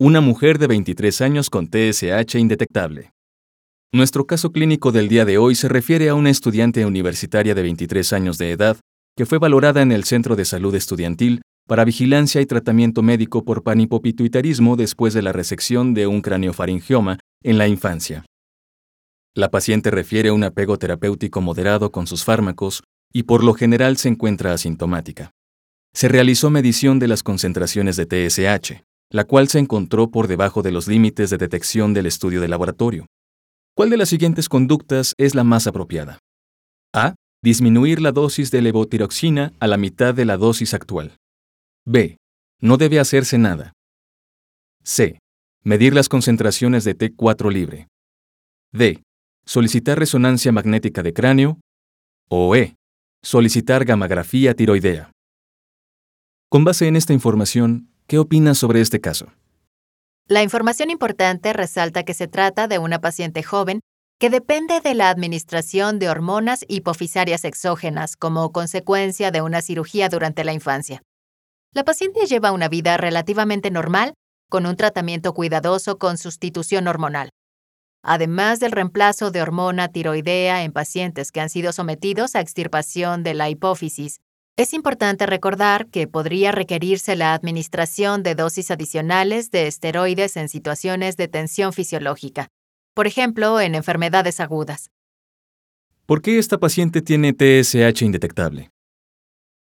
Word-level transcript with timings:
Una 0.00 0.20
mujer 0.20 0.60
de 0.60 0.68
23 0.68 1.20
años 1.22 1.50
con 1.50 1.66
TSH 1.66 2.36
indetectable. 2.38 3.10
Nuestro 3.92 4.28
caso 4.28 4.52
clínico 4.52 4.92
del 4.92 5.08
día 5.08 5.24
de 5.24 5.38
hoy 5.38 5.56
se 5.56 5.68
refiere 5.68 6.08
a 6.08 6.14
una 6.14 6.30
estudiante 6.30 6.86
universitaria 6.86 7.52
de 7.52 7.62
23 7.62 8.12
años 8.12 8.38
de 8.38 8.52
edad 8.52 8.78
que 9.16 9.26
fue 9.26 9.38
valorada 9.40 9.82
en 9.82 9.90
el 9.90 10.04
Centro 10.04 10.36
de 10.36 10.44
Salud 10.44 10.72
Estudiantil 10.76 11.42
para 11.66 11.84
vigilancia 11.84 12.40
y 12.40 12.46
tratamiento 12.46 13.02
médico 13.02 13.44
por 13.44 13.64
panipopituitarismo 13.64 14.76
después 14.76 15.14
de 15.14 15.22
la 15.22 15.32
resección 15.32 15.94
de 15.94 16.06
un 16.06 16.20
craniofaringioma 16.20 17.18
en 17.42 17.58
la 17.58 17.66
infancia. 17.66 18.24
La 19.34 19.50
paciente 19.50 19.90
refiere 19.90 20.30
un 20.30 20.44
apego 20.44 20.78
terapéutico 20.78 21.40
moderado 21.40 21.90
con 21.90 22.06
sus 22.06 22.24
fármacos 22.24 22.84
y 23.12 23.24
por 23.24 23.42
lo 23.42 23.52
general 23.52 23.96
se 23.96 24.10
encuentra 24.10 24.52
asintomática. 24.52 25.32
Se 25.92 26.06
realizó 26.06 26.50
medición 26.50 27.00
de 27.00 27.08
las 27.08 27.24
concentraciones 27.24 27.96
de 27.96 28.06
TSH, 28.06 28.84
la 29.10 29.24
cual 29.24 29.48
se 29.48 29.58
encontró 29.58 30.10
por 30.10 30.28
debajo 30.28 30.62
de 30.62 30.72
los 30.72 30.86
límites 30.86 31.30
de 31.30 31.38
detección 31.38 31.94
del 31.94 32.06
estudio 32.06 32.40
de 32.40 32.48
laboratorio. 32.48 33.06
¿Cuál 33.74 33.90
de 33.90 33.96
las 33.96 34.08
siguientes 34.08 34.48
conductas 34.48 35.14
es 35.18 35.34
la 35.34 35.44
más 35.44 35.66
apropiada? 35.66 36.18
A 36.92 37.14
disminuir 37.42 38.00
la 38.00 38.12
dosis 38.12 38.50
de 38.50 38.62
levotiroxina 38.62 39.52
a 39.60 39.66
la 39.66 39.76
mitad 39.76 40.14
de 40.14 40.24
la 40.24 40.36
dosis 40.36 40.74
actual. 40.74 41.16
B. 41.86 42.16
No 42.60 42.76
debe 42.76 42.98
hacerse 42.98 43.38
nada. 43.38 43.72
C. 44.82 45.18
Medir 45.62 45.94
las 45.94 46.08
concentraciones 46.08 46.84
de 46.84 46.96
T4 46.96 47.52
libre. 47.52 47.88
D. 48.72 49.02
Solicitar 49.44 49.98
resonancia 49.98 50.50
magnética 50.52 51.02
de 51.02 51.12
cráneo. 51.12 51.60
O 52.28 52.56
E. 52.56 52.74
Solicitar 53.22 53.84
gammagrafía 53.84 54.54
tiroidea. 54.54 55.12
Con 56.50 56.64
base 56.64 56.88
en 56.88 56.96
esta 56.96 57.12
información, 57.12 57.90
¿qué 58.08 58.18
opinas 58.18 58.58
sobre 58.58 58.80
este 58.80 59.00
caso? 59.00 59.26
La 60.26 60.42
información 60.42 60.90
importante 60.90 61.52
resalta 61.52 62.02
que 62.02 62.14
se 62.14 62.26
trata 62.26 62.66
de 62.66 62.78
una 62.78 63.00
paciente 63.00 63.42
joven 63.42 63.80
que 64.18 64.30
depende 64.30 64.80
de 64.80 64.94
la 64.94 65.10
administración 65.10 66.00
de 66.00 66.08
hormonas 66.08 66.64
hipofisarias 66.68 67.44
exógenas 67.44 68.16
como 68.16 68.50
consecuencia 68.50 69.30
de 69.30 69.42
una 69.42 69.62
cirugía 69.62 70.08
durante 70.08 70.42
la 70.42 70.52
infancia. 70.52 71.02
La 71.72 71.84
paciente 71.84 72.26
lleva 72.26 72.50
una 72.50 72.68
vida 72.68 72.96
relativamente 72.96 73.70
normal, 73.70 74.14
con 74.50 74.66
un 74.66 74.76
tratamiento 74.76 75.34
cuidadoso 75.34 75.98
con 75.98 76.18
sustitución 76.18 76.88
hormonal. 76.88 77.28
Además 78.02 78.58
del 78.58 78.72
reemplazo 78.72 79.30
de 79.30 79.42
hormona 79.42 79.88
tiroidea 79.88 80.64
en 80.64 80.72
pacientes 80.72 81.30
que 81.30 81.40
han 81.40 81.50
sido 81.50 81.72
sometidos 81.72 82.34
a 82.34 82.40
extirpación 82.40 83.22
de 83.22 83.34
la 83.34 83.50
hipófisis, 83.50 84.18
es 84.58 84.74
importante 84.74 85.24
recordar 85.24 85.86
que 85.86 86.08
podría 86.08 86.50
requerirse 86.50 87.14
la 87.14 87.32
administración 87.32 88.24
de 88.24 88.34
dosis 88.34 88.72
adicionales 88.72 89.52
de 89.52 89.68
esteroides 89.68 90.36
en 90.36 90.48
situaciones 90.48 91.16
de 91.16 91.28
tensión 91.28 91.72
fisiológica, 91.72 92.48
por 92.92 93.06
ejemplo, 93.06 93.60
en 93.60 93.76
enfermedades 93.76 94.40
agudas. 94.40 94.90
¿Por 96.06 96.22
qué 96.22 96.40
esta 96.40 96.58
paciente 96.58 97.02
tiene 97.02 97.34
TSH 97.34 98.02
indetectable? 98.02 98.70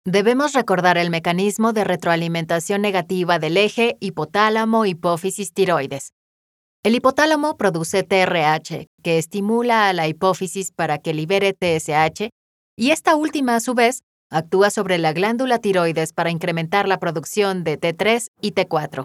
Debemos 0.04 0.53
recordar 0.53 0.98
el 0.98 1.08
mecanismo 1.08 1.72
de 1.72 1.84
retroalimentación 1.84 2.82
negativa 2.82 3.38
del 3.38 3.56
eje 3.56 3.97
hipotálamo-hipófisis 4.00 5.54
tiroides. 5.54 6.12
El 6.82 6.94
hipotálamo 6.94 7.56
produce 7.56 8.03
TRH, 8.03 8.88
que 9.03 9.16
estimula 9.16 9.88
a 9.88 9.94
la 9.94 10.08
hipófisis 10.08 10.72
para 10.72 10.98
que 10.98 11.14
libere 11.14 11.54
TSH, 11.54 12.28
y 12.76 12.91
esta 12.91 13.16
última, 13.16 13.56
a 13.56 13.60
su 13.60 13.72
vez, 13.72 14.03
actúa 14.30 14.70
sobre 14.70 14.98
la 14.98 15.12
glándula 15.12 15.58
tiroides 15.58 16.12
para 16.12 16.30
incrementar 16.30 16.88
la 16.88 16.98
producción 16.98 17.64
de 17.64 17.78
T3 17.78 18.28
y 18.40 18.52
T4. 18.52 19.04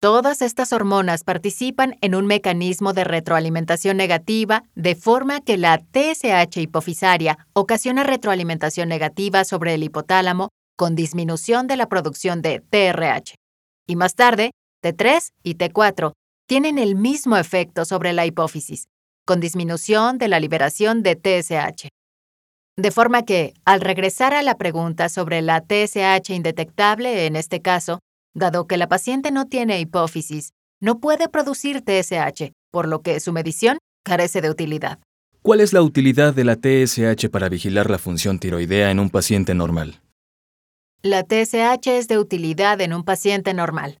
Todas 0.00 0.42
estas 0.42 0.72
hormonas 0.72 1.24
participan 1.24 1.96
en 2.02 2.14
un 2.14 2.26
mecanismo 2.26 2.92
de 2.92 3.02
retroalimentación 3.02 3.96
negativa, 3.96 4.62
de 4.76 4.94
forma 4.94 5.40
que 5.40 5.56
la 5.56 5.78
TSH 5.78 6.56
hipofisaria 6.58 7.48
ocasiona 7.52 8.04
retroalimentación 8.04 8.88
negativa 8.88 9.44
sobre 9.44 9.74
el 9.74 9.82
hipotálamo 9.82 10.50
con 10.76 10.94
disminución 10.94 11.66
de 11.66 11.76
la 11.76 11.88
producción 11.88 12.42
de 12.42 12.60
TRH. 12.60 13.34
Y 13.88 13.96
más 13.96 14.14
tarde, 14.14 14.52
T3 14.84 15.32
y 15.42 15.54
T4 15.56 16.12
tienen 16.46 16.78
el 16.78 16.94
mismo 16.94 17.36
efecto 17.36 17.84
sobre 17.84 18.12
la 18.12 18.24
hipófisis, 18.24 18.86
con 19.26 19.40
disminución 19.40 20.18
de 20.18 20.28
la 20.28 20.38
liberación 20.38 21.02
de 21.02 21.16
TSH. 21.16 21.88
De 22.78 22.90
forma 22.92 23.24
que, 23.24 23.52
al 23.64 23.80
regresar 23.82 24.32
a 24.32 24.42
la 24.42 24.56
pregunta 24.56 25.10
sobre 25.10 25.42
la 25.42 25.60
TSH 25.60 26.30
indetectable 26.30 27.26
en 27.26 27.36
este 27.36 27.60
caso, 27.60 27.98
Dado 28.38 28.68
que 28.68 28.76
la 28.76 28.88
paciente 28.88 29.32
no 29.32 29.46
tiene 29.46 29.80
hipófisis, 29.80 30.52
no 30.80 31.00
puede 31.00 31.28
producir 31.28 31.82
TSH, 31.82 32.52
por 32.70 32.86
lo 32.86 33.02
que 33.02 33.18
su 33.18 33.32
medición 33.32 33.78
carece 34.04 34.40
de 34.40 34.48
utilidad. 34.48 35.00
¿Cuál 35.42 35.60
es 35.60 35.72
la 35.72 35.82
utilidad 35.82 36.34
de 36.34 36.44
la 36.44 36.54
TSH 36.54 37.30
para 37.30 37.48
vigilar 37.48 37.90
la 37.90 37.98
función 37.98 38.38
tiroidea 38.38 38.92
en 38.92 39.00
un 39.00 39.10
paciente 39.10 39.54
normal? 39.54 40.00
La 41.02 41.24
TSH 41.24 41.88
es 41.88 42.06
de 42.06 42.18
utilidad 42.18 42.80
en 42.80 42.92
un 42.92 43.02
paciente 43.02 43.54
normal. 43.54 43.98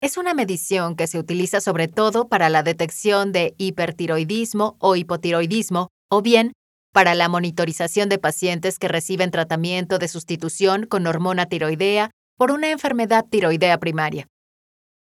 Es 0.00 0.16
una 0.16 0.32
medición 0.32 0.94
que 0.94 1.08
se 1.08 1.18
utiliza 1.18 1.60
sobre 1.60 1.88
todo 1.88 2.28
para 2.28 2.50
la 2.50 2.62
detección 2.62 3.32
de 3.32 3.54
hipertiroidismo 3.58 4.76
o 4.78 4.94
hipotiroidismo, 4.94 5.88
o 6.08 6.22
bien 6.22 6.52
para 6.96 7.14
la 7.14 7.28
monitorización 7.28 8.08
de 8.08 8.18
pacientes 8.18 8.78
que 8.78 8.88
reciben 8.88 9.30
tratamiento 9.30 9.98
de 9.98 10.08
sustitución 10.08 10.86
con 10.86 11.06
hormona 11.06 11.44
tiroidea 11.44 12.10
por 12.38 12.50
una 12.50 12.70
enfermedad 12.70 13.26
tiroidea 13.28 13.78
primaria. 13.78 14.28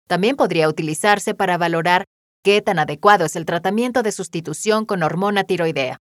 También 0.07 0.37
podría 0.37 0.69
utilizarse 0.69 1.35
para 1.35 1.57
valorar 1.57 2.05
qué 2.41 2.61
tan 2.61 2.79
adecuado 2.79 3.25
es 3.25 3.35
el 3.35 3.43
tratamiento 3.43 4.01
de 4.01 4.13
sustitución 4.13 4.85
con 4.85 5.03
hormona 5.03 5.43
tiroidea. 5.43 5.97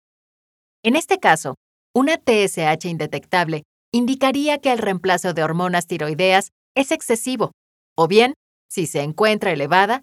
En 0.84 0.94
este 0.94 1.18
caso, 1.18 1.56
una 1.92 2.16
TSH 2.16 2.84
indetectable 2.84 3.64
indicaría 3.92 4.58
que 4.58 4.70
el 4.70 4.78
reemplazo 4.78 5.34
de 5.34 5.42
hormonas 5.42 5.88
tiroideas 5.88 6.52
es 6.76 6.92
excesivo, 6.92 7.50
o 7.96 8.06
bien, 8.06 8.34
si 8.70 8.86
se 8.86 9.02
encuentra 9.02 9.50
elevada, 9.50 10.02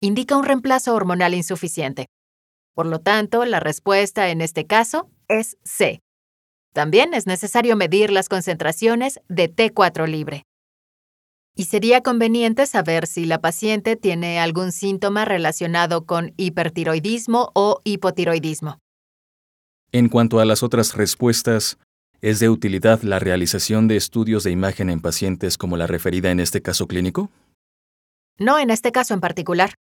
indica 0.00 0.38
un 0.38 0.44
reemplazo 0.44 0.94
hormonal 0.94 1.34
insuficiente. 1.34 2.06
Por 2.74 2.86
lo 2.86 3.00
tanto, 3.00 3.44
la 3.44 3.60
respuesta 3.60 4.30
en 4.30 4.40
este 4.40 4.64
caso 4.64 5.10
es 5.28 5.56
C. 5.64 6.00
También 6.74 7.14
es 7.14 7.26
necesario 7.26 7.76
medir 7.76 8.10
las 8.10 8.28
concentraciones 8.28 9.20
de 9.28 9.54
T4 9.54 10.06
libre 10.06 10.44
y 11.58 11.64
sería 11.64 12.02
conveniente 12.02 12.66
saber 12.66 13.08
si 13.08 13.24
la 13.24 13.40
paciente 13.40 13.96
tiene 13.96 14.38
algún 14.38 14.70
síntoma 14.70 15.24
relacionado 15.24 16.06
con 16.06 16.32
hipertiroidismo 16.36 17.50
o 17.52 17.80
hipotiroidismo. 17.82 18.78
En 19.90 20.08
cuanto 20.08 20.38
a 20.38 20.44
las 20.44 20.62
otras 20.62 20.94
respuestas, 20.94 21.76
¿es 22.20 22.38
de 22.38 22.48
utilidad 22.48 23.02
la 23.02 23.18
realización 23.18 23.88
de 23.88 23.96
estudios 23.96 24.44
de 24.44 24.52
imagen 24.52 24.88
en 24.88 25.00
pacientes 25.00 25.58
como 25.58 25.76
la 25.76 25.88
referida 25.88 26.30
en 26.30 26.38
este 26.38 26.62
caso 26.62 26.86
clínico? 26.86 27.28
No 28.38 28.60
en 28.60 28.70
este 28.70 28.92
caso 28.92 29.14
en 29.14 29.20
particular. 29.20 29.74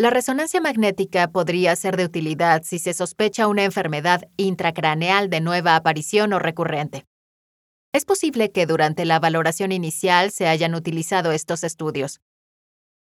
La 0.00 0.08
resonancia 0.08 0.62
magnética 0.62 1.30
podría 1.30 1.76
ser 1.76 1.98
de 1.98 2.06
utilidad 2.06 2.62
si 2.64 2.78
se 2.78 2.94
sospecha 2.94 3.46
una 3.48 3.64
enfermedad 3.64 4.22
intracraneal 4.38 5.28
de 5.28 5.42
nueva 5.42 5.76
aparición 5.76 6.32
o 6.32 6.38
recurrente. 6.38 7.04
Es 7.92 8.06
posible 8.06 8.50
que 8.50 8.64
durante 8.64 9.04
la 9.04 9.20
valoración 9.20 9.72
inicial 9.72 10.30
se 10.30 10.48
hayan 10.48 10.74
utilizado 10.74 11.32
estos 11.32 11.64
estudios. 11.64 12.22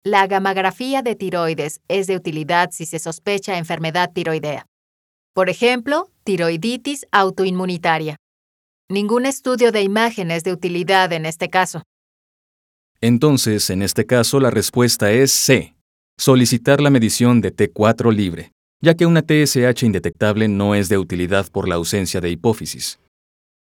La 0.03 0.27
gammagrafía 0.27 1.01
de 1.01 1.15
tiroides 1.15 1.79
es 1.87 2.07
de 2.07 2.17
utilidad 2.17 2.71
si 2.73 2.85
se 2.85 2.99
sospecha 2.99 3.57
enfermedad 3.57 4.11
tiroidea. 4.11 4.65
Por 5.31 5.49
ejemplo, 5.49 6.11
tiroiditis 6.25 7.07
autoinmunitaria. 7.13 8.17
Ningún 8.89 9.25
estudio 9.25 9.71
de 9.71 9.83
imagen 9.83 10.31
es 10.31 10.43
de 10.43 10.51
utilidad 10.51 11.13
en 11.13 11.27
este 11.27 11.49
caso. 11.49 11.83
Entonces, 12.99 13.69
en 13.69 13.83
este 13.83 14.05
caso, 14.05 14.41
la 14.41 14.51
respuesta 14.51 15.13
es 15.13 15.31
C. 15.31 15.72
Solicitar 16.17 16.79
la 16.79 16.89
medición 16.89 17.41
de 17.41 17.53
T4 17.53 18.13
libre, 18.13 18.51
ya 18.81 18.93
que 18.93 19.05
una 19.05 19.21
TSH 19.21 19.83
indetectable 19.83 20.47
no 20.47 20.75
es 20.75 20.87
de 20.87 20.97
utilidad 20.97 21.49
por 21.51 21.67
la 21.67 21.75
ausencia 21.75 22.21
de 22.21 22.29
hipófisis. 22.29 22.99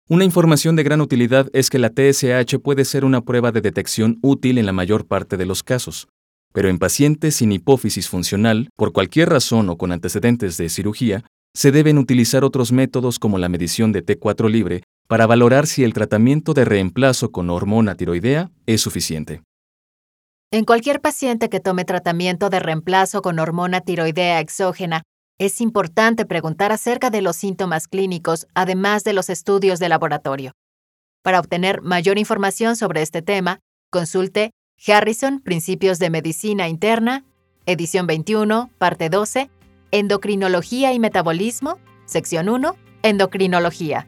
Una 0.10 0.24
información 0.24 0.78
de 0.78 0.84
gran 0.84 1.02
utilidad 1.02 1.50
es 1.52 1.70
que 1.70 1.78
la 1.78 1.90
TSH 1.90 2.60
puede 2.64 2.86
ser 2.86 3.04
una 3.04 3.22
prueba 3.22 3.52
de 3.52 3.62
detección 3.62 4.18
útil 4.22 4.58
en 4.58 4.66
la 4.66 4.72
mayor 4.72 5.06
parte 5.06 5.36
de 5.36 5.46
los 5.46 5.62
casos, 5.62 6.08
pero 6.54 6.70
en 6.70 6.80
pacientes 6.80 7.36
sin 7.36 7.52
hipófisis 7.52 8.08
funcional, 8.08 8.70
por 8.78 8.94
cualquier 8.94 9.30
razón 9.30 9.70
o 9.70 9.78
con 9.78 9.92
antecedentes 9.92 10.56
de 10.56 10.70
cirugía, 10.70 11.26
se 11.54 11.72
deben 11.72 11.98
utilizar 11.98 12.46
otros 12.46 12.72
métodos 12.72 13.20
como 13.20 13.38
la 13.38 13.50
medición 13.50 13.92
de 13.92 14.06
T4 14.06 14.50
libre 14.50 14.84
para 15.08 15.28
valorar 15.28 15.68
si 15.68 15.84
el 15.84 15.94
tratamiento 15.94 16.54
de 16.54 16.66
reemplazo 16.66 17.32
con 17.32 17.50
hormona 17.50 17.96
tiroidea 17.96 18.52
es 18.66 18.82
suficiente. 18.82 19.42
En 20.50 20.64
cualquier 20.64 21.02
paciente 21.02 21.50
que 21.50 21.60
tome 21.60 21.84
tratamiento 21.84 22.50
de 22.50 22.62
reemplazo 22.62 23.22
con 23.22 23.38
hormona 23.38 23.82
tiroidea 23.82 24.40
exógena, 24.40 25.04
es 25.40 25.60
importante 25.60 26.26
preguntar 26.26 26.72
acerca 26.72 27.10
de 27.10 27.22
los 27.22 27.36
síntomas 27.36 27.90
clínicos, 27.90 28.48
además 28.54 29.04
de 29.04 29.12
los 29.12 29.30
estudios 29.30 29.78
de 29.80 29.90
laboratorio. 29.90 30.54
Para 31.22 31.42
obtener 31.42 31.82
mayor 31.82 32.18
información 32.18 32.78
sobre 32.78 33.02
este 33.02 33.22
tema, 33.22 33.60
consulte 33.90 34.52
Harrison, 34.88 35.42
Principios 35.42 36.00
de 36.00 36.10
Medicina 36.10 36.70
Interna, 36.70 37.26
edición 37.66 38.08
21, 38.08 38.72
parte 38.78 39.10
12, 39.10 39.50
Endocrinología 39.92 40.94
y 40.94 41.00
Metabolismo, 41.00 41.78
sección 42.06 42.48
1, 42.48 42.74
Endocrinología. 43.04 44.08